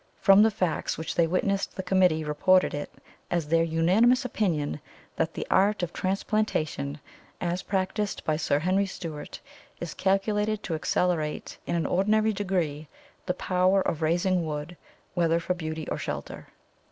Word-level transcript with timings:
From 0.19 0.41
the 0.41 0.49
facts 0.49 0.97
which 0.97 1.13
they 1.13 1.27
witnessed 1.27 1.75
the 1.75 1.83
committee 1.83 2.23
reported 2.23 2.73
it 2.73 2.91
as 3.29 3.47
their 3.47 3.63
unanimous 3.63 4.25
opinion 4.25 4.81
that 5.15 5.35
the 5.35 5.45
art 5.51 5.83
of 5.83 5.93
transplantation, 5.93 6.99
as 7.39 7.61
practised 7.61 8.25
by 8.25 8.35
Sir 8.35 8.57
Henry 8.57 8.87
Steuart, 8.87 9.39
is 9.79 9.93
calculated 9.93 10.63
to 10.63 10.73
accelerate 10.73 11.59
in 11.67 11.75
an 11.75 11.83
extraordinary 11.83 12.33
degree 12.33 12.87
the 13.27 13.35
power 13.35 13.81
of 13.83 14.01
raising 14.01 14.43
wood, 14.43 14.75
whether 15.13 15.39
for 15.39 15.53
beauty 15.53 15.87
or 15.89 15.99
shelter." 15.99 16.47